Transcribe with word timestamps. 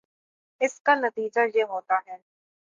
اس 0.61 0.79
کا 0.81 0.95
نتیجہ 0.95 1.39
یہ 1.55 1.63
ہوتا 1.69 1.99
ہے 2.07 2.17